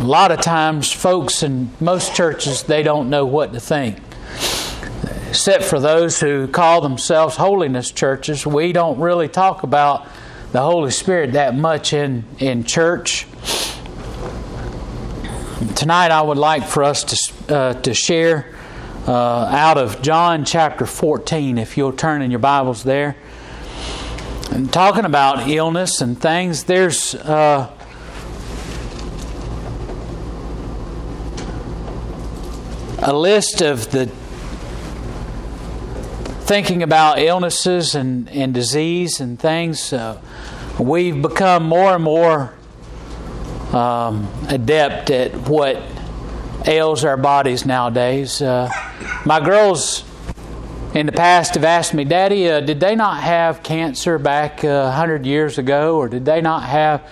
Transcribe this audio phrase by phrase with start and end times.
[0.00, 3.98] a lot of times folks in most churches they don't know what to think.
[5.28, 10.08] Except for those who call themselves holiness churches we don't really talk about
[10.52, 13.26] the holy spirit that much in in church.
[15.76, 18.54] Tonight i would like for us to uh, to share
[19.06, 23.16] uh, out of john chapter 14 if you'll turn in your bibles there.
[24.50, 27.70] And talking about illness and things there's uh,
[33.02, 34.06] a list of the
[36.50, 40.20] thinking about illnesses and, and disease and things, uh,
[40.78, 42.52] we've become more and more
[43.72, 45.80] um, adept at what
[46.66, 48.42] ails our bodies nowadays.
[48.42, 48.70] Uh,
[49.24, 50.04] my girls
[50.92, 54.84] in the past have asked me, Daddy, uh, did they not have cancer back uh,
[54.84, 57.08] 100 years ago, or did they not have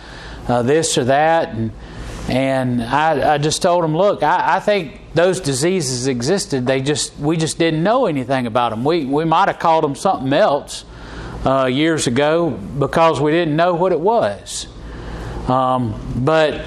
[0.48, 1.50] uh, this or that?
[1.50, 1.70] And,
[2.28, 6.64] and I, I just told them, look, I, I think those diseases existed.
[6.64, 8.84] They just we just didn't know anything about them.
[8.84, 10.84] We we might have called them something else
[11.44, 14.68] uh, years ago because we didn't know what it was.
[15.48, 16.64] Um, but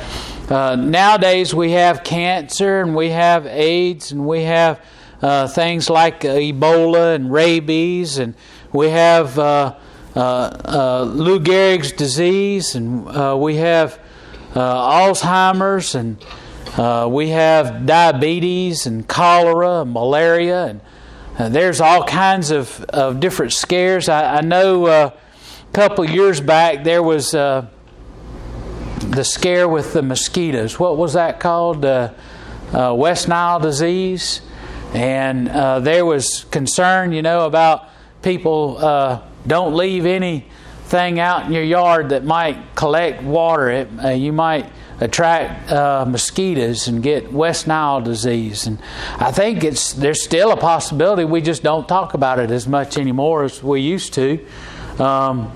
[0.50, 4.84] uh, nowadays we have cancer and we have AIDS and we have
[5.22, 8.36] uh, things like Ebola and rabies and
[8.74, 9.76] we have uh,
[10.14, 13.06] uh, uh, Lou Gehrig's disease and
[13.40, 13.98] we have
[14.56, 16.22] Alzheimer's and
[16.78, 20.82] uh, we have diabetes and cholera and malaria, and
[21.38, 24.08] uh, there's all kinds of, of different scares.
[24.08, 27.68] I, I know uh, a couple years back there was uh,
[29.00, 30.80] the scare with the mosquitoes.
[30.80, 31.84] What was that called?
[31.84, 32.14] Uh,
[32.72, 34.42] West Nile disease.
[34.94, 35.48] And
[35.86, 37.90] there was concern, you know, about
[38.22, 38.76] people
[39.46, 43.70] don't leave anything out in your yard that might collect water.
[43.70, 44.72] It, you might
[45.02, 48.68] attract uh, mosquitoes and get West Nile disease.
[48.68, 48.80] And
[49.18, 51.26] I think it's there's still a possibility.
[51.26, 54.46] We just don't talk about it as much anymore as we used to.
[55.00, 55.52] Um,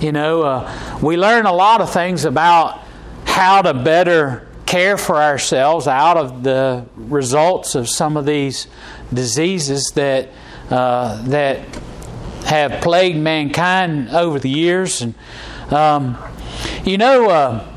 [0.00, 2.82] you know, uh, we learn a lot of things about
[3.24, 8.66] how to better care for ourselves out of the results of some of these
[9.14, 10.28] diseases that
[10.70, 11.60] uh, that
[12.44, 15.00] have plagued mankind over the years.
[15.00, 15.14] And
[15.70, 16.18] um,
[16.84, 17.75] you know uh,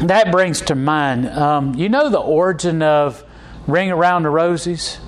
[0.00, 3.24] that brings to mind, um, you know the origin of
[3.66, 4.98] Ring Around the Rosies?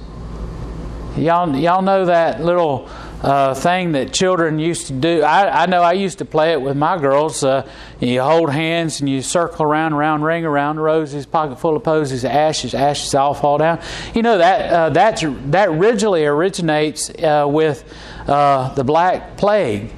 [1.17, 2.89] Y'all, y'all know that little
[3.23, 5.23] uh, thing that children used to do.
[5.23, 7.43] I, I, know I used to play it with my girls.
[7.43, 7.69] Uh,
[8.01, 11.83] you hold hands and you circle around, around, ring around the roses, pocket full of
[11.83, 13.81] posies, ashes, ashes all fall down.
[14.15, 17.85] You know that uh, that originally originates uh, with
[18.29, 19.93] uh, the Black Plague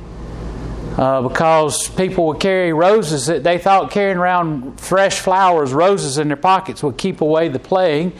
[0.98, 6.26] uh, because people would carry roses that they thought carrying around fresh flowers, roses in
[6.26, 8.12] their pockets would keep away the plague,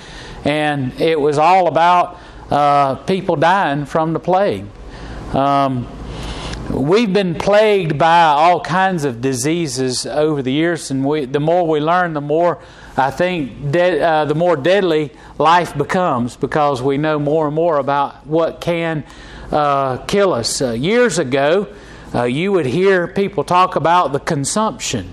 [0.45, 2.17] and it was all about
[2.53, 4.65] uh, people dying from the plague.
[5.35, 5.89] Um,
[6.71, 11.67] we've been plagued by all kinds of diseases over the years, and we, the more
[11.67, 12.63] we learn, the more
[12.97, 17.79] I think de- uh, the more deadly life becomes because we know more and more
[17.79, 19.05] about what can
[19.51, 20.63] uh, kill us.
[20.63, 21.67] Uh, years ago,
[22.15, 25.13] uh, you would hear people talk about the consumption.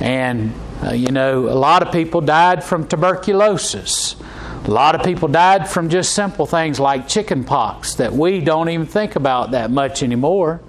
[0.00, 0.52] And,
[0.82, 4.16] uh, you know, a lot of people died from tuberculosis.
[4.64, 8.68] A lot of people died from just simple things like chicken pox that we don't
[8.68, 10.60] even think about that much anymore.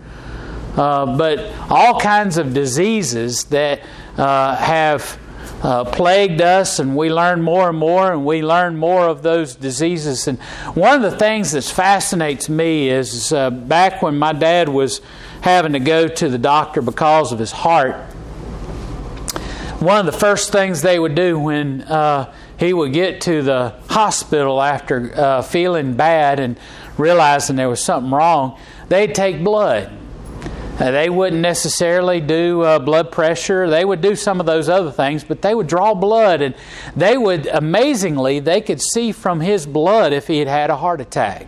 [0.76, 3.82] Uh, but all kinds of diseases that
[4.18, 5.20] uh, have
[5.64, 9.56] uh, plagued us, and we learn more and more, and we learn more of those
[9.56, 10.28] diseases.
[10.28, 10.40] And
[10.76, 15.02] one of the things that fascinates me is uh, back when my dad was
[15.42, 17.96] having to go to the doctor because of his heart,
[19.80, 23.74] one of the first things they would do when uh, he would get to the
[23.90, 26.58] hospital after uh, feeling bad and
[26.98, 28.60] realizing there was something wrong,
[28.90, 29.92] they'd take blood.
[30.80, 33.70] They wouldn't necessarily do uh, blood pressure.
[33.70, 36.56] They would do some of those other things, but they would draw blood, and
[36.96, 41.00] they would amazingly they could see from his blood if he had had a heart
[41.00, 41.48] attack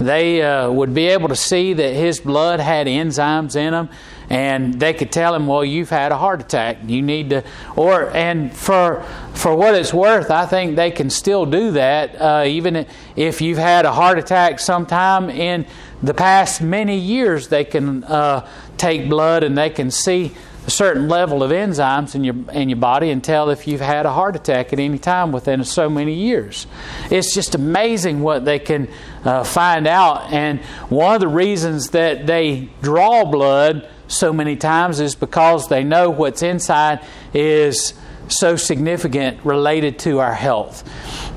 [0.00, 3.88] they uh, would be able to see that his blood had enzymes in them
[4.30, 6.78] and they could tell him, "Well, you've had a heart attack.
[6.86, 7.44] You need to."
[7.76, 9.02] Or and for
[9.34, 12.86] for what it's worth, I think they can still do that, uh, even
[13.16, 15.66] if you've had a heart attack sometime in
[16.02, 17.48] the past many years.
[17.48, 18.46] They can uh,
[18.76, 20.32] take blood and they can see
[20.66, 24.04] a certain level of enzymes in your in your body and tell if you've had
[24.04, 26.66] a heart attack at any time within so many years.
[27.10, 28.88] It's just amazing what they can
[29.24, 30.30] uh, find out.
[30.30, 30.60] And
[30.90, 36.10] one of the reasons that they draw blood so many times is because they know
[36.10, 37.94] what's inside is
[38.28, 40.88] so significant related to our health.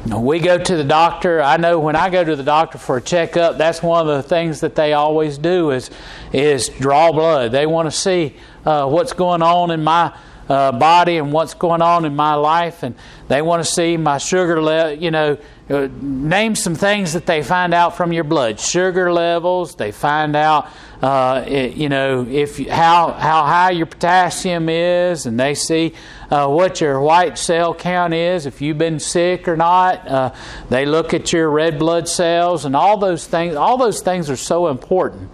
[0.06, 1.42] We go to the doctor.
[1.42, 4.28] I know when I go to the doctor for a checkup, that's one of the
[4.28, 5.92] things that they always do is
[6.34, 7.52] is draw blood.
[7.52, 8.36] They want to see
[8.66, 10.14] uh, what's going on in my
[10.50, 12.96] uh, body and what's going on in my life, and
[13.28, 14.94] they want to see my sugar level.
[14.94, 15.38] You know,
[15.70, 19.76] uh, name some things that they find out from your blood: sugar levels.
[19.76, 20.68] They find out,
[21.02, 25.94] uh, it, you know, if how how high your potassium is, and they see
[26.30, 30.08] uh, what your white cell count is, if you've been sick or not.
[30.08, 30.34] Uh,
[30.70, 33.56] they look at your red blood cells and all those things.
[33.56, 35.30] All those things are so important.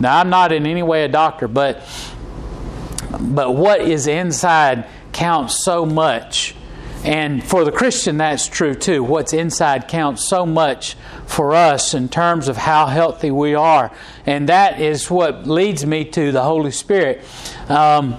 [0.00, 1.82] Now, I'm not in any way a doctor, but
[3.20, 6.54] but what is inside counts so much.
[7.04, 9.04] And for the Christian, that's true too.
[9.04, 10.96] What's inside counts so much
[11.26, 13.90] for us in terms of how healthy we are.
[14.24, 17.22] And that is what leads me to the Holy Spirit.
[17.68, 18.16] Um,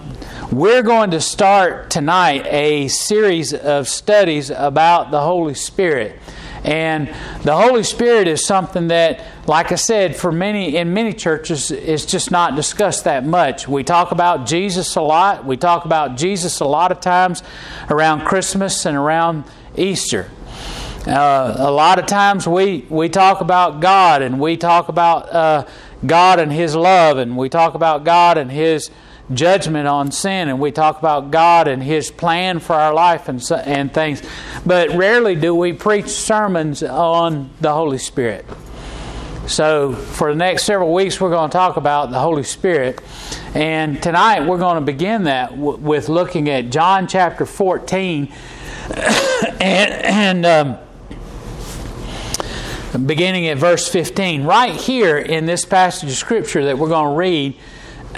[0.52, 6.20] we're going to start tonight a series of studies about the Holy Spirit.
[6.66, 7.14] And
[7.44, 12.08] the Holy Spirit is something that, like I said, for many in many churches, is
[12.08, 13.68] just not discussed that much.
[13.68, 15.46] We talk about Jesus a lot.
[15.46, 17.44] We talk about Jesus a lot of times
[17.92, 19.44] around Christmas and around
[19.78, 20.32] Easter.
[21.06, 25.68] Uh, a lot of times we, we talk about God and we talk about uh,
[26.04, 28.90] God and His love and we talk about God and His
[29.34, 33.44] judgment on sin and we talk about God and His plan for our life and,
[33.52, 34.22] and things.
[34.66, 38.46] But rarely do we preach sermons on the Holy Spirit.
[39.48, 43.00] So, for the next several weeks, we're going to talk about the Holy Spirit.
[43.54, 48.34] And tonight, we're going to begin that with looking at John chapter 14
[48.90, 50.78] and, and um,
[53.06, 54.46] beginning at verse 15.
[54.46, 57.56] Right here in this passage of Scripture that we're going to read,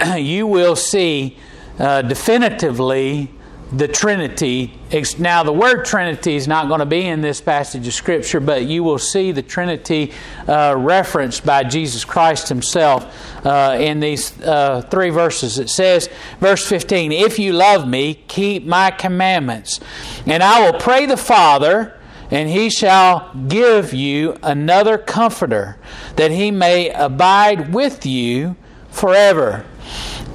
[0.18, 1.36] you will see
[1.78, 3.30] uh, definitively
[3.72, 4.72] the Trinity.
[5.18, 8.64] Now, the word Trinity is not going to be in this passage of Scripture, but
[8.64, 10.12] you will see the Trinity
[10.46, 13.06] uh, referenced by Jesus Christ Himself
[13.44, 15.58] uh, in these uh, three verses.
[15.58, 16.08] It says,
[16.40, 19.80] verse 15, If you love me, keep my commandments,
[20.26, 21.94] and I will pray the Father.
[22.30, 25.78] And he shall give you another comforter,
[26.16, 28.54] that he may abide with you
[28.90, 29.64] forever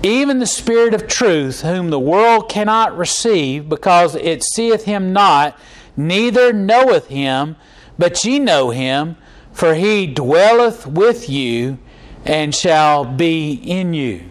[0.03, 5.57] even the Spirit of truth, whom the world cannot receive, because it seeth him not,
[5.95, 7.55] neither knoweth him,
[7.97, 9.15] but ye know him,
[9.51, 11.77] for he dwelleth with you
[12.25, 14.23] and shall be in you.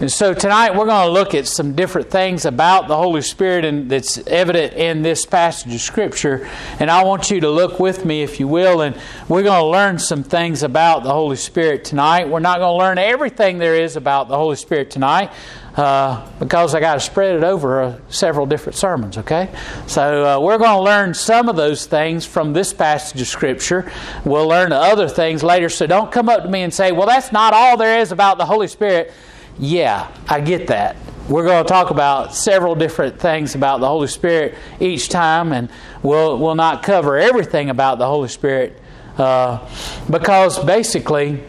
[0.00, 3.66] And so tonight we're going to look at some different things about the Holy Spirit
[3.66, 6.48] and that's evident in this passage of Scripture.
[6.78, 8.98] And I want you to look with me, if you will, and
[9.28, 12.30] we're going to learn some things about the Holy Spirit tonight.
[12.30, 15.32] We're not going to learn everything there is about the Holy Spirit tonight.
[15.76, 19.54] Uh, because I got to spread it over uh, several different sermons, okay?
[19.86, 23.90] So uh, we're going to learn some of those things from this passage of Scripture.
[24.24, 27.32] We'll learn other things later, so don't come up to me and say, well, that's
[27.32, 29.12] not all there is about the Holy Spirit.
[29.58, 30.96] Yeah, I get that.
[31.28, 35.70] We're going to talk about several different things about the Holy Spirit each time, and
[36.02, 38.80] we'll, we'll not cover everything about the Holy Spirit
[39.16, 39.68] uh,
[40.10, 41.42] because basically,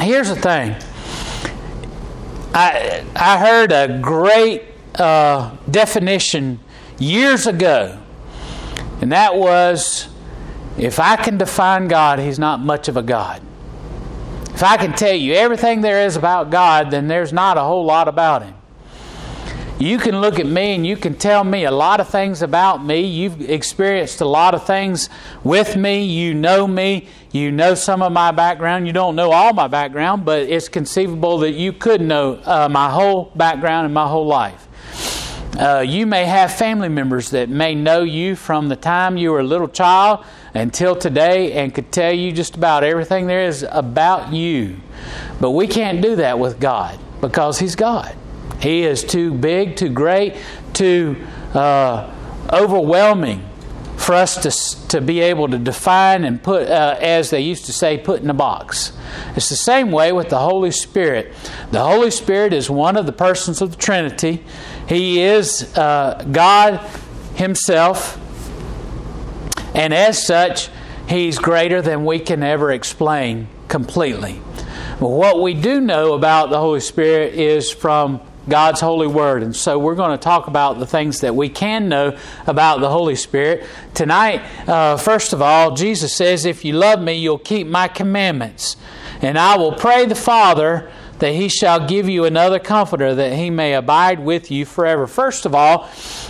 [0.00, 0.76] here's the thing.
[2.54, 4.64] I, I heard a great
[4.94, 6.60] uh, definition
[6.98, 7.98] years ago,
[9.00, 10.08] and that was
[10.76, 13.42] if I can define God, He's not much of a God.
[14.58, 17.84] If I can tell you everything there is about God, then there's not a whole
[17.84, 18.56] lot about Him.
[19.78, 22.84] You can look at me and you can tell me a lot of things about
[22.84, 23.02] me.
[23.02, 25.10] You've experienced a lot of things
[25.44, 26.02] with me.
[26.02, 27.06] You know me.
[27.30, 28.88] You know some of my background.
[28.88, 32.90] You don't know all my background, but it's conceivable that you could know uh, my
[32.90, 34.66] whole background and my whole life.
[35.56, 39.38] Uh, you may have family members that may know you from the time you were
[39.38, 40.24] a little child
[40.54, 44.76] until today and could tell you just about everything there is about you.
[45.40, 48.14] But we can't do that with God because He's God.
[48.60, 50.36] He is too big, too great,
[50.72, 51.16] too
[51.54, 52.12] uh,
[52.52, 53.44] overwhelming
[53.96, 57.72] for us to, to be able to define and put, uh, as they used to
[57.72, 58.92] say, put in a box.
[59.36, 61.34] It's the same way with the Holy Spirit.
[61.72, 64.44] The Holy Spirit is one of the persons of the Trinity,
[64.88, 66.78] He is uh, God
[67.34, 68.18] Himself,
[69.78, 70.68] and as such,
[71.08, 74.42] He's greater than we can ever explain completely.
[75.00, 79.42] But what we do know about the Holy Spirit is from God's holy word.
[79.42, 82.90] And so we're going to talk about the things that we can know about the
[82.90, 83.64] Holy Spirit.
[83.94, 88.76] Tonight, uh, first of all, Jesus says, If you love me, you'll keep my commandments.
[89.22, 93.50] And I will pray the Father that he shall give you another comforter that he
[93.50, 95.06] may abide with you forever.
[95.06, 95.88] First of all,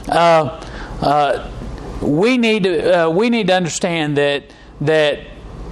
[0.09, 0.65] uh,
[1.01, 1.51] uh,
[2.01, 4.45] we need to uh, we need to understand that
[4.81, 5.21] that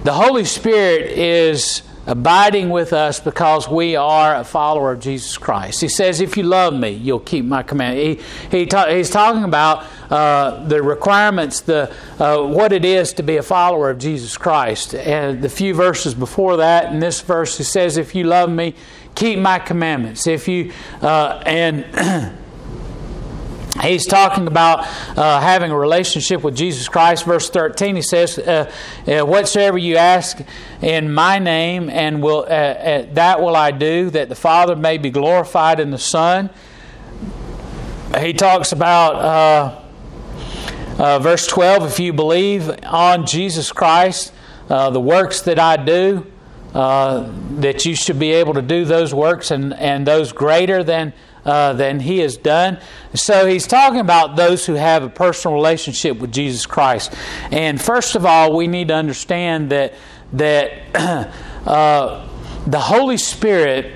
[0.04, 5.80] the Holy Spirit is abiding with us because we are a follower of Jesus Christ.
[5.80, 7.98] He says, If you love me, you'll keep my command.
[7.98, 13.22] He, he ta- he's talking about uh, the requirements, the, uh, what it is to
[13.22, 14.94] be a follower of Jesus Christ.
[14.94, 18.74] And the few verses before that, in this verse, he says, If you love me,
[19.14, 20.26] keep my commandments.
[20.26, 22.36] If you, uh, and
[23.82, 24.80] He's talking about
[25.18, 27.24] uh, having a relationship with Jesus Christ.
[27.24, 28.70] Verse 13, he says, uh,
[29.06, 30.38] uh, Whatsoever you ask
[30.80, 34.98] in my name, and will, uh, uh, that will I do, that the Father may
[34.98, 36.50] be glorified in the Son.
[38.18, 39.82] He talks about,
[40.96, 44.32] uh, verse 12, if you believe on Jesus Christ,
[44.68, 46.26] the works that I do,
[46.72, 51.12] that you should be able to do those works and, and those greater than
[51.46, 52.78] uh, than he has done.
[53.14, 57.14] So he's talking about those who have a personal relationship with Jesus Christ.
[57.52, 59.94] And first of all, we need to understand that
[60.32, 60.72] that
[61.66, 62.28] uh,
[62.66, 63.92] the Holy Spirit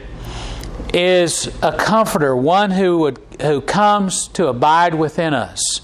[0.94, 5.80] is a comforter, one who would who comes to abide within us.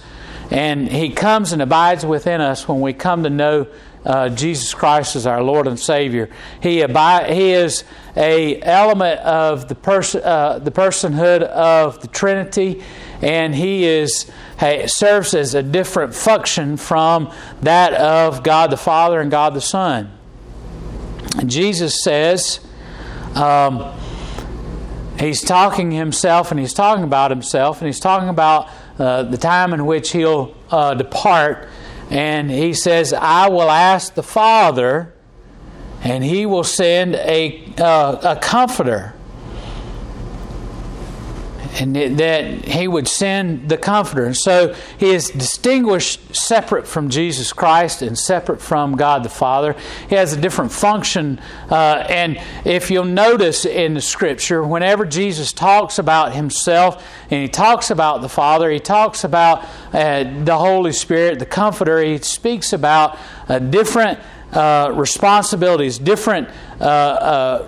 [0.50, 3.66] And he comes and abides within us when we come to know
[4.06, 6.30] uh, Jesus Christ as our Lord and Savior.
[6.62, 7.84] He, abide, he is
[8.16, 12.82] a element of the person uh, the personhood of the Trinity,
[13.20, 14.30] and he is
[14.86, 20.10] serves as a different function from that of God the Father and God the Son.
[21.44, 22.60] Jesus says.
[23.34, 23.92] Um,
[25.20, 29.74] he's talking himself and he's talking about himself and he's talking about uh, the time
[29.74, 31.68] in which he'll uh, depart
[32.10, 35.12] and he says, I will ask the Father,
[36.02, 39.15] and he will send a, uh, a comforter
[41.78, 44.24] and that he would send the comforter.
[44.24, 49.76] And so he is distinguished separate from Jesus Christ and separate from God the Father.
[50.08, 51.38] He has a different function.
[51.70, 57.48] Uh, and if you'll notice in the scripture, whenever Jesus talks about himself and he
[57.48, 62.72] talks about the Father, he talks about uh, the Holy Spirit, the comforter, he speaks
[62.72, 63.18] about
[63.48, 64.18] uh, different
[64.52, 66.48] uh, responsibilities, different
[66.80, 67.66] uh,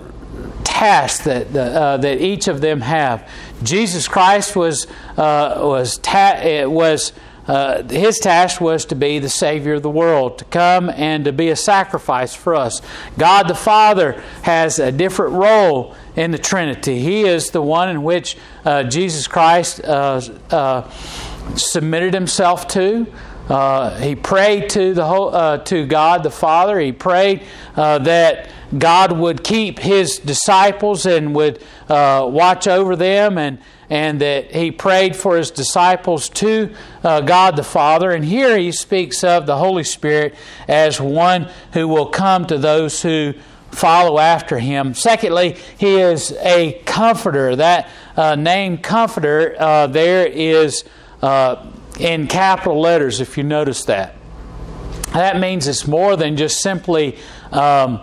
[0.79, 3.29] tasks that, that each of them have.
[3.63, 7.11] Jesus Christ was uh, was ta- was
[7.49, 11.33] uh, his task was to be the Savior of the world, to come and to
[11.33, 12.79] be a sacrifice for us.
[13.17, 16.99] God the Father has a different role in the Trinity.
[16.99, 20.21] He is the one in which uh, Jesus Christ uh,
[20.51, 20.89] uh,
[21.55, 23.07] submitted himself to.
[23.49, 26.79] Uh, he prayed to the whole, uh, to God the Father.
[26.79, 27.41] He prayed
[27.75, 33.57] uh, that God would keep His disciples and would uh, watch over them, and
[33.89, 36.71] and that He prayed for His disciples to
[37.03, 38.11] uh, God the Father.
[38.11, 40.35] And here He speaks of the Holy Spirit
[40.67, 43.33] as one who will come to those who
[43.71, 44.93] follow after Him.
[44.93, 47.55] Secondly, He is a comforter.
[47.55, 49.55] That uh, name comforter
[49.89, 50.83] there is
[51.99, 54.15] in capital letters, if you notice that.
[55.13, 57.17] That means it's more than just simply
[57.51, 57.99] um,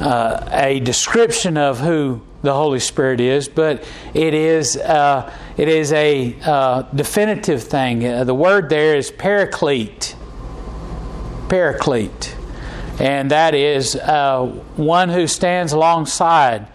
[0.00, 3.84] uh, a description of who the Holy Spirit is, but
[4.14, 8.06] it is uh, it is a uh, definitive thing.
[8.06, 10.14] Uh, the word there is paraclete,
[11.48, 12.34] paraclete,
[12.98, 14.46] and that is uh,
[14.76, 16.66] one who stands alongside.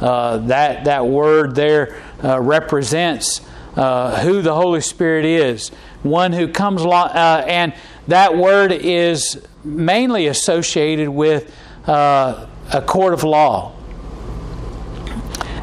[0.00, 3.38] Uh, that that word there represents
[3.74, 7.74] who the Holy Spirit is one who comes along, uh, and
[8.06, 11.54] that word is mainly associated with
[11.86, 13.74] uh, a court of law.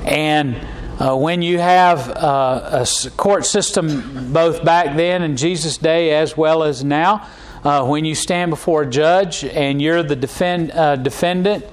[0.06, 0.56] And
[1.00, 6.38] uh, when you have uh, a court system both back then in Jesus' day as
[6.38, 7.28] well as now,
[7.64, 11.66] uh, when you stand before a judge and you're the defend, uh, defendant,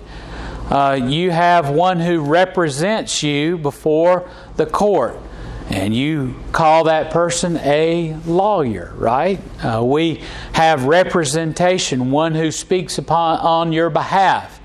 [1.06, 5.18] you have one who represents you before the court.
[5.70, 9.40] And you call that person a lawyer, right?
[9.64, 14.60] Uh, we have representation, one who speaks upon on your behalf.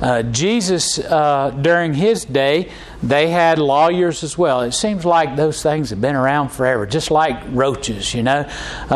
[0.00, 2.70] Uh, Jesus, uh, during his day,
[3.02, 4.62] they had lawyers as well.
[4.62, 8.48] It seems like those things have been around forever, just like roaches, you know.
[8.90, 8.94] Uh,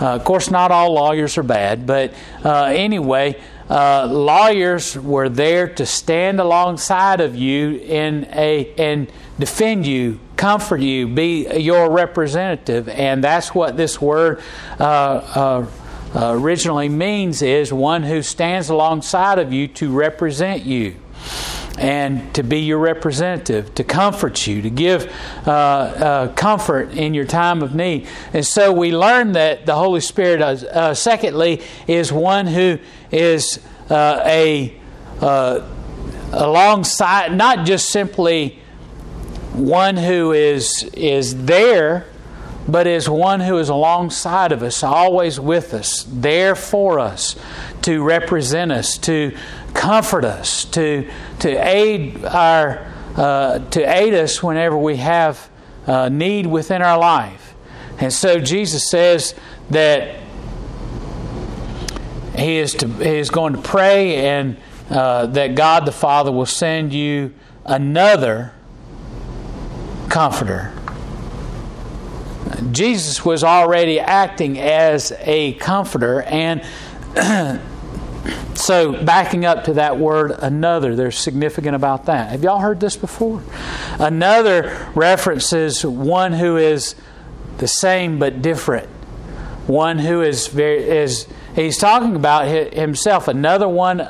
[0.00, 5.68] uh of course, not all lawyers are bad, but uh, anyway, uh, lawyers were there
[5.68, 12.88] to stand alongside of you in a and defend you, comfort you, be your representative,
[12.88, 14.42] and that's what this word
[14.78, 15.66] uh, uh,
[16.14, 20.96] originally means: is one who stands alongside of you to represent you
[21.78, 25.12] and to be your representative, to comfort you, to give
[25.46, 28.06] uh, uh, comfort in your time of need.
[28.32, 32.78] And so we learn that the Holy Spirit, uh, uh secondly, is one who
[33.10, 33.58] is
[33.90, 34.74] uh, a
[35.20, 35.68] uh,
[36.32, 38.60] alongside, not just simply
[39.52, 42.06] one who is is there,
[42.66, 47.36] but is one who is alongside of us, always with us, there for us,
[47.82, 49.36] to represent us, to
[49.74, 55.48] comfort us, to to aid our uh, to aid us whenever we have
[55.86, 57.54] uh, need within our life.
[57.98, 59.34] And so Jesus says
[59.70, 60.16] that
[62.36, 64.56] he is to he is going to pray and
[64.90, 68.52] uh, that God the Father will send you another
[70.08, 70.72] comforter.
[72.72, 76.62] Jesus was already acting as a comforter and
[78.54, 82.30] so backing up to that word another there's significant about that.
[82.30, 83.42] Have y'all heard this before?
[83.98, 86.94] Another references one who is
[87.58, 88.88] the same but different.
[89.66, 94.06] One who is very is he's talking about himself, another one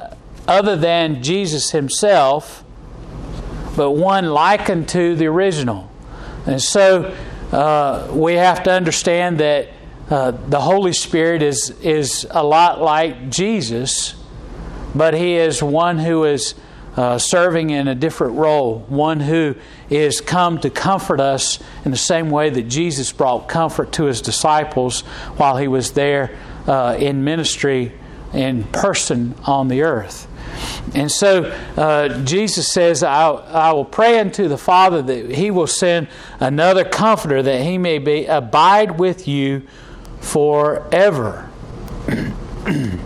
[0.48, 2.64] other than Jesus himself,
[3.76, 5.90] but one likened to the original.
[6.46, 7.14] And so
[7.52, 9.68] uh, we have to understand that
[10.10, 14.14] uh, the Holy Spirit is, is a lot like Jesus,
[14.94, 16.54] but he is one who is
[16.96, 19.54] uh, serving in a different role, one who
[19.90, 24.20] is come to comfort us in the same way that Jesus brought comfort to his
[24.20, 25.00] disciples
[25.36, 27.92] while he was there uh, in ministry
[28.32, 30.28] in person on the earth.
[30.94, 31.44] And so
[31.76, 36.08] uh, Jesus says, I, I, will pray unto the Father that he will send
[36.40, 39.62] another comforter that he may be abide with you
[40.20, 41.50] forever.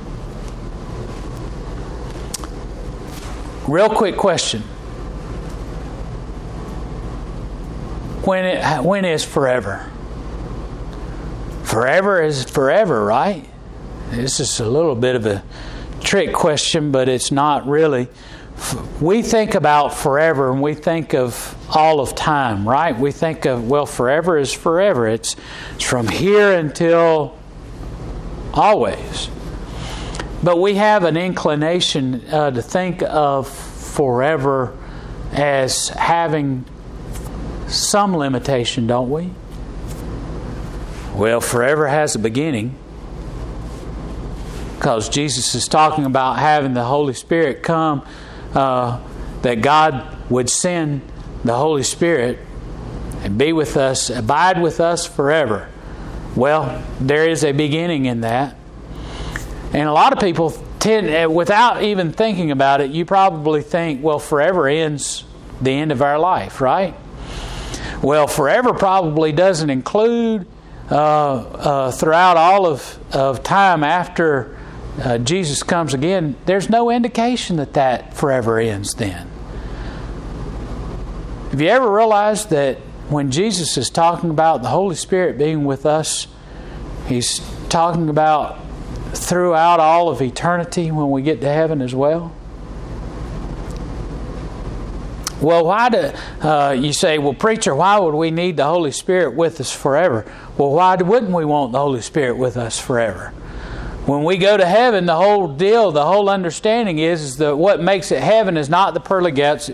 [3.66, 4.62] Real quick question.
[8.24, 9.90] When, it, when is forever?
[11.64, 13.46] Forever is forever, right?
[14.10, 15.42] This is a little bit of a
[16.00, 18.08] trick question, but it's not really.
[19.00, 22.98] We think about forever and we think of all of time, right?
[22.98, 25.06] We think of, well, forever is forever.
[25.06, 25.36] It's,
[25.74, 27.38] it's from here until
[28.52, 29.30] always.
[30.42, 34.76] But we have an inclination uh, to think of forever
[35.32, 36.64] as having
[37.68, 39.30] some limitation, don't we?
[41.14, 42.76] Well, forever has a beginning
[44.78, 48.06] because Jesus is talking about having the Holy Spirit come,
[48.54, 49.00] uh,
[49.42, 51.02] that God would send
[51.42, 52.38] the Holy Spirit
[53.24, 55.68] and be with us, abide with us forever.
[56.36, 58.56] Well, there is a beginning in that.
[59.72, 64.00] And a lot of people tend, uh, without even thinking about it, you probably think,
[64.00, 65.24] well, forever ends
[65.60, 66.94] the end of our life, right?
[68.00, 70.46] Well, forever probably doesn't include
[70.88, 74.54] uh, uh, throughout all of, of time after
[74.98, 79.28] uh, Jesus comes again, there's no indication that that forever ends then.
[81.50, 85.86] Have you ever realized that when Jesus is talking about the Holy Spirit being with
[85.86, 86.26] us,
[87.06, 88.58] he's talking about
[89.14, 92.34] throughout all of eternity when we get to heaven as well?
[95.40, 99.34] Well, why do uh, you say, well, preacher, why would we need the Holy Spirit
[99.34, 100.30] with us forever?
[100.56, 103.32] Well, why wouldn't we want the Holy Spirit with us forever?
[104.08, 107.82] When we go to heaven, the whole deal, the whole understanding is, is that what
[107.82, 109.68] makes it heaven is not the pearly gates.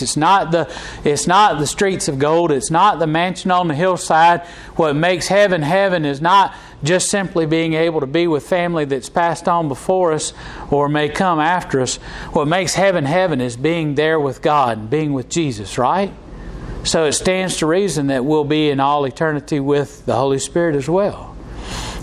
[0.00, 2.50] It's not the it's not the streets of gold.
[2.50, 4.46] It's not the mansion on the hillside.
[4.76, 9.10] What makes heaven heaven is not just simply being able to be with family that's
[9.10, 10.32] passed on before us
[10.70, 11.96] or may come after us.
[12.32, 16.10] What makes heaven heaven is being there with God, being with Jesus, right?
[16.84, 20.74] So it stands to reason that we'll be in all eternity with the Holy Spirit
[20.74, 21.33] as well.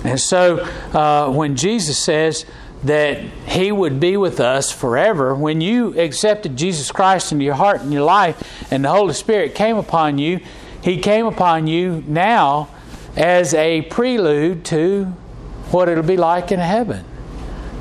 [0.04, 0.60] And so
[0.94, 2.46] uh, when Jesus says
[2.84, 7.82] that He would be with us forever, when you accepted Jesus Christ into your heart
[7.82, 10.40] and your life and the Holy Spirit came upon you,
[10.84, 12.70] He came upon you now
[13.16, 15.06] as a prelude to
[15.72, 17.06] what it'll be like in heaven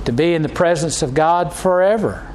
[0.04, 2.26] to be in the presence of God forever.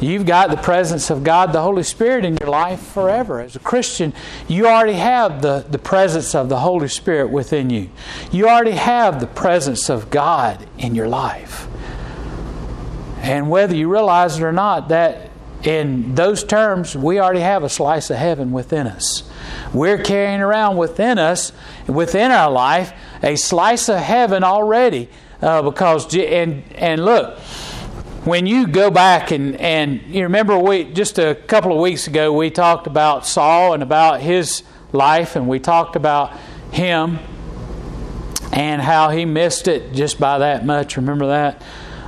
[0.00, 3.40] You've got the presence of God, the Holy Spirit, in your life forever.
[3.40, 4.14] As a Christian,
[4.46, 7.90] you already have the, the presence of the Holy Spirit within you.
[8.30, 11.66] You already have the presence of God in your life.
[13.22, 15.30] And whether you realize it or not, that
[15.64, 19.28] in those terms, we already have a slice of heaven within us.
[19.74, 21.52] We're carrying around within us,
[21.88, 25.08] within our life, a slice of heaven already.
[25.42, 27.38] Uh, because and and look,
[28.28, 32.30] when you go back and and you remember we just a couple of weeks ago
[32.32, 34.62] we talked about Saul and about his
[34.92, 36.36] life, and we talked about
[36.70, 37.18] him
[38.52, 40.96] and how he missed it just by that much.
[40.96, 41.62] Remember that?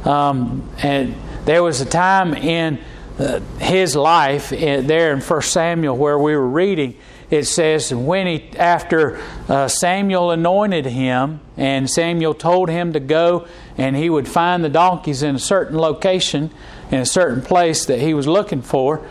[0.07, 1.15] Um, and
[1.47, 2.79] there was a time in
[3.19, 6.97] uh, his life uh, there in First Samuel where we were reading.
[7.31, 13.47] It says when he after uh, Samuel anointed him and Samuel told him to go
[13.79, 16.51] and he would find the donkeys in a certain location
[16.91, 19.07] in a certain place that he was looking for.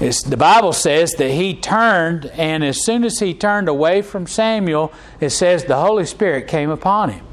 [0.00, 4.26] It's, the Bible says that he turned, and as soon as he turned away from
[4.26, 7.26] Samuel, it says the Holy Spirit came upon him.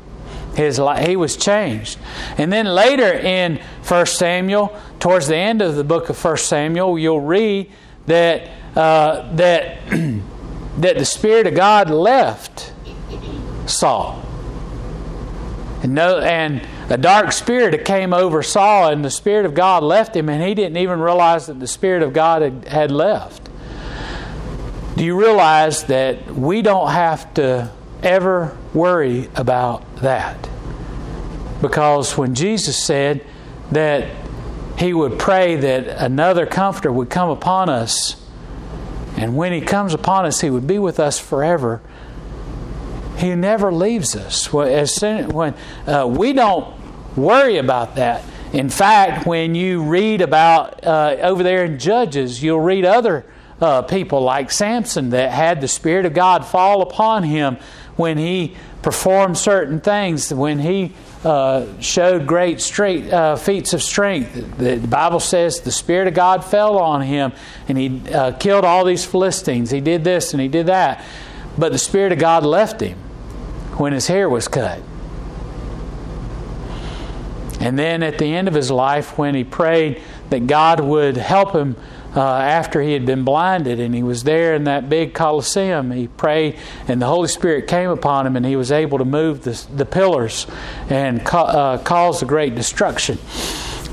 [0.55, 1.99] His he was changed.
[2.37, 6.97] And then later in 1 Samuel, towards the end of the book of 1 Samuel,
[6.97, 7.71] you'll read
[8.07, 9.77] that uh, that
[10.77, 12.73] that the Spirit of God left
[13.65, 14.23] Saul.
[15.83, 20.15] And no, and a dark spirit came over Saul, and the Spirit of God left
[20.15, 23.47] him, and he didn't even realize that the Spirit of God had, had left.
[24.95, 27.71] Do you realize that we don't have to
[28.03, 30.49] ever worry about that.
[31.61, 33.25] Because when Jesus said
[33.71, 34.09] that
[34.77, 38.15] he would pray that another comforter would come upon us,
[39.15, 41.81] and when he comes upon us, he would be with us forever.
[43.17, 44.53] He never leaves us.
[44.53, 45.55] As soon, when
[45.87, 46.75] uh, we don't
[47.17, 48.23] worry about that.
[48.53, 53.25] In fact, when you read about uh, over there in Judges, you'll read other
[53.59, 57.57] uh, people like Samson that had the Spirit of God fall upon him
[57.95, 60.93] when he performed certain things, when he
[61.27, 64.33] uh, showed great straight, uh, feats of strength.
[64.57, 67.33] The, the, Bible says the Spirit of God fell on him
[67.67, 69.69] and he uh, killed all these Philistines.
[69.69, 71.03] He did this and he did that.
[71.57, 72.97] But the Spirit of God left him
[73.75, 74.81] when his hair was cut.
[77.59, 81.51] And then at the end of his life, when he prayed that God would help
[81.53, 81.75] him
[82.17, 86.07] uh, after he had been blinded and he was there in that big coliseum he
[86.07, 89.65] prayed and the holy spirit came upon him and he was able to move the,
[89.75, 90.47] the pillars
[90.89, 93.17] and ca- uh, cause the great destruction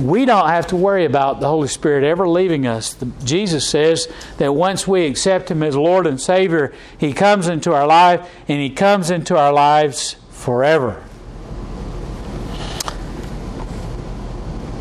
[0.01, 2.95] we don't have to worry about the Holy Spirit ever leaving us.
[2.95, 4.09] The, Jesus says
[4.39, 8.61] that once we accept Him as Lord and Savior, He comes into our life and
[8.61, 11.01] He comes into our lives forever.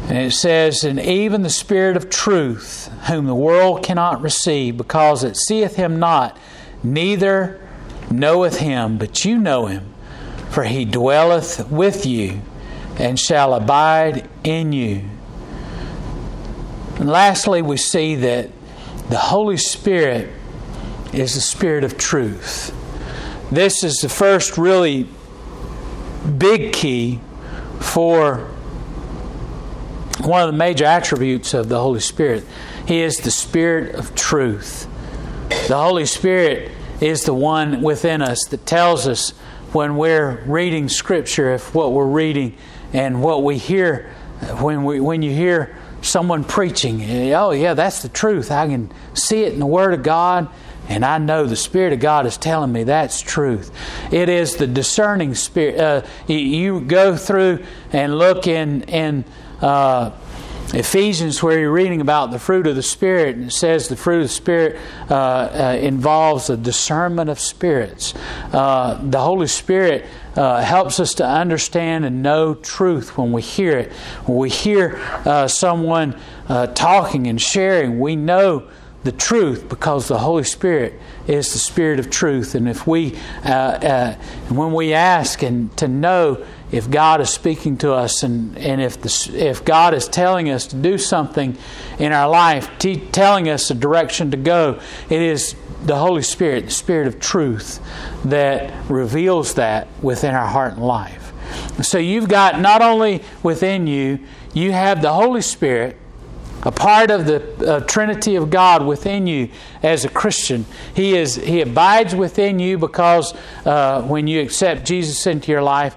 [0.07, 5.23] And it says, And even the Spirit of truth, whom the world cannot receive, because
[5.23, 6.37] it seeth him not,
[6.83, 7.59] neither
[8.11, 9.93] knoweth him, but you know him,
[10.49, 12.41] for he dwelleth with you
[12.97, 15.03] and shall abide in you.
[16.97, 18.49] And lastly, we see that
[19.09, 20.29] the Holy Spirit
[21.11, 22.75] is the Spirit of truth.
[23.51, 25.07] This is the first really
[26.37, 27.19] big key
[27.79, 28.52] for
[30.21, 32.45] one of the major attributes of the Holy Spirit.
[32.87, 34.87] He is the Spirit of truth.
[35.67, 36.71] The Holy Spirit
[37.01, 39.31] is the one within us that tells us
[39.71, 42.55] when we're reading Scripture if what we're reading
[42.93, 44.13] and what we hear
[44.59, 47.01] when we when you hear someone preaching,
[47.33, 48.51] oh yeah, that's the truth.
[48.51, 50.49] I can see it in the Word of God.
[50.89, 53.71] And I know the Spirit of God is telling me that's truth.
[54.11, 55.79] It is the discerning spirit.
[55.79, 59.23] Uh, you go through and look in in
[59.63, 60.11] uh,
[60.73, 64.17] Ephesians, where you're reading about the fruit of the Spirit, and it says the fruit
[64.17, 68.15] of the Spirit uh, uh, involves the discernment of spirits.
[68.51, 73.77] Uh, the Holy Spirit uh, helps us to understand and know truth when we hear
[73.77, 73.91] it.
[74.25, 78.67] When we hear uh, someone uh, talking and sharing, we know
[79.03, 82.55] the truth because the Holy Spirit is the Spirit of truth.
[82.55, 83.11] And if we,
[84.49, 88.99] when we ask and to know, if God is speaking to us and, and if,
[88.99, 91.55] the, if God is telling us to do something
[91.99, 95.55] in our life, t- telling us a direction to go, it is
[95.85, 97.79] the Holy Spirit, the Spirit of truth,
[98.25, 101.31] that reveals that within our heart and life.
[101.83, 104.17] So you've got not only within you,
[104.55, 105.97] you have the Holy Spirit
[106.63, 109.49] a part of the uh, Trinity of God within you
[109.83, 110.65] as a Christian.
[110.95, 115.95] He is He abides within you because uh, when you accept Jesus into your life,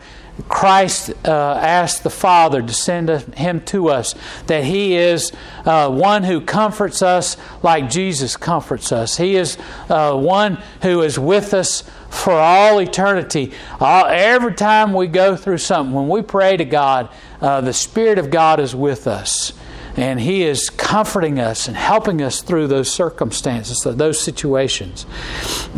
[0.48, 4.14] Christ uh, asked the Father to send Him to us,
[4.46, 5.32] that He is
[5.64, 9.16] uh, one who comforts us like Jesus comforts us.
[9.16, 9.56] He is
[9.88, 13.52] uh, one who is with us for all eternity.
[13.80, 17.08] All, every time we go through something, when we pray to God,
[17.40, 19.52] uh, the Spirit of God is with us.
[19.96, 25.06] And He is comforting us and helping us through those circumstances, those situations.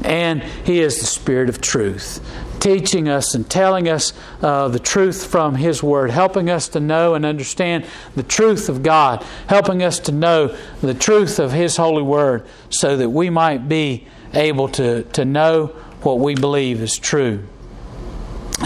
[0.03, 2.21] And He is the Spirit of truth
[2.61, 7.15] teaching us and telling us uh, the truth from His Word, helping us to know
[7.15, 12.03] and understand the truth of God, helping us to know the truth of His holy
[12.03, 15.67] Word so that we might be able to, to know
[16.03, 17.45] what we believe is true.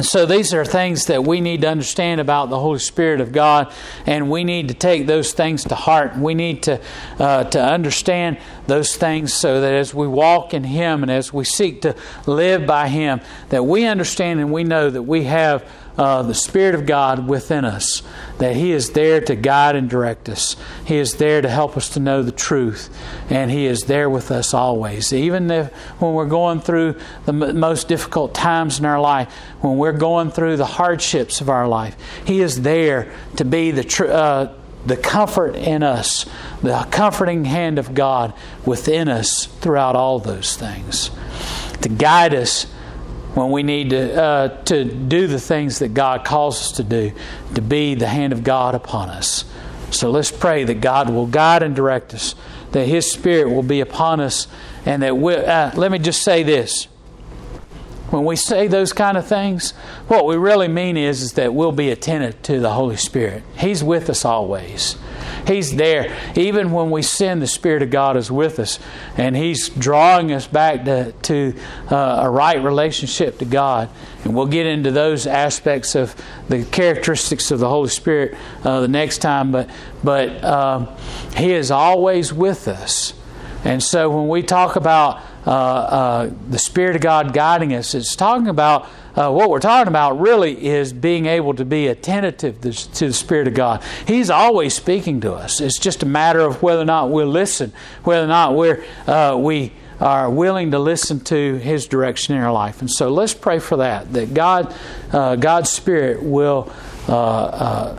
[0.00, 3.70] So these are things that we need to understand about the Holy Spirit of God,
[4.06, 6.16] and we need to take those things to heart.
[6.16, 6.80] We need to
[7.18, 11.44] uh, to understand those things so that as we walk in Him and as we
[11.44, 11.94] seek to
[12.26, 15.62] live by Him, that we understand and we know that we have
[15.98, 18.02] uh, the Spirit of God within us,
[18.38, 20.56] that He is there to guide and direct us.
[20.84, 22.88] He is there to help us to know the truth,
[23.28, 25.12] and He is there with us always.
[25.12, 29.76] Even if, when we're going through the m- most difficult times in our life, when
[29.76, 34.06] we're going through the hardships of our life, He is there to be the tr-
[34.06, 36.26] uh, the comfort in us,
[36.62, 38.34] the comforting hand of God
[38.66, 41.10] within us throughout all those things,
[41.82, 42.66] to guide us
[43.34, 47.12] when we need to, uh, to do the things that God calls us to do,
[47.54, 49.44] to be the hand of God upon us.
[49.90, 52.34] So let's pray that God will guide and direct us,
[52.72, 54.48] that His Spirit will be upon us,
[54.84, 56.88] and that we uh, let me just say this.
[58.12, 59.70] When we say those kind of things,
[60.06, 63.42] what we really mean is, is that we'll be attentive to the Holy Spirit.
[63.56, 64.98] He's with us always.
[65.46, 66.14] He's there.
[66.36, 68.78] Even when we sin, the Spirit of God is with us,
[69.16, 71.54] and He's drawing us back to, to
[71.90, 73.88] uh, a right relationship to God.
[74.24, 76.14] And we'll get into those aspects of
[76.50, 79.52] the characteristics of the Holy Spirit uh, the next time.
[79.52, 79.70] But
[80.04, 80.88] but um,
[81.34, 83.14] He is always with us,
[83.64, 88.16] and so when we talk about uh, uh the Spirit of God guiding us, it's
[88.16, 92.52] talking about uh, what we're talking about really is being able to be attentive to,
[92.52, 93.82] the Spirit of God.
[94.06, 95.60] He's always speaking to us.
[95.60, 97.72] It's just a matter of whether or not we'll listen,
[98.04, 102.52] whether or not we're, uh, we are willing to listen to His direction in our
[102.52, 102.80] life.
[102.80, 104.74] And so let's pray for that, that God,
[105.12, 106.72] uh, God's Spirit will.
[107.06, 107.98] Uh,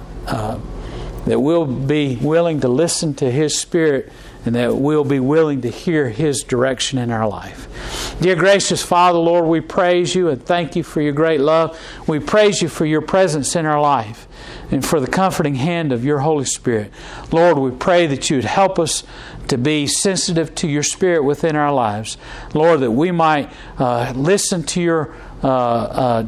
[1.25, 4.11] that we'll be willing to listen to His Spirit
[4.45, 7.67] and that we'll be willing to hear His direction in our life.
[8.21, 11.79] Dear gracious Father, Lord, we praise you and thank you for your great love.
[12.07, 14.27] We praise you for your presence in our life
[14.71, 16.91] and for the comforting hand of your Holy Spirit.
[17.31, 19.03] Lord, we pray that you would help us
[19.47, 22.17] to be sensitive to your Spirit within our lives.
[22.53, 26.27] Lord, that we might uh, listen to your uh, uh,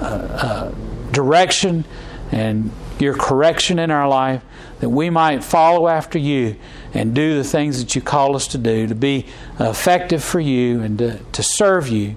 [0.00, 0.72] uh
[1.12, 1.84] direction
[2.32, 4.42] and your correction in our life,
[4.80, 6.56] that we might follow after you
[6.92, 9.26] and do the things that you call us to do, to be
[9.60, 12.16] effective for you and to, to serve you.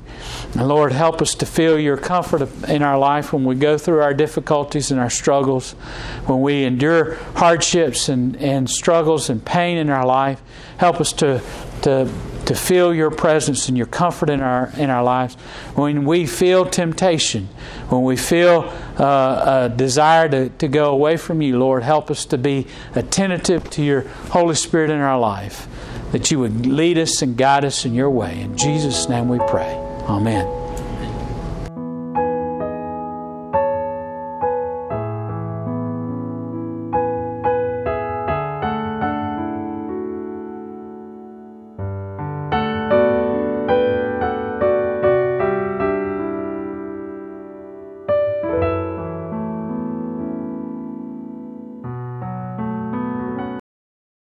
[0.53, 4.01] And Lord, help us to feel your comfort in our life when we go through
[4.01, 5.71] our difficulties and our struggles,
[6.25, 10.41] when we endure hardships and, and struggles and pain in our life.
[10.77, 11.41] Help us to,
[11.81, 12.09] to
[12.49, 15.35] to feel your presence and your comfort in our in our lives.
[15.75, 17.47] When we feel temptation,
[17.89, 22.25] when we feel uh, a desire to, to go away from you, Lord, help us
[22.25, 25.67] to be attentive to your Holy Spirit in our life,
[26.11, 28.41] that you would lead us and guide us in your way.
[28.41, 29.75] In Jesus' name we pray.
[30.07, 30.58] Amen.